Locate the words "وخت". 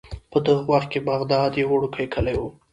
0.71-0.87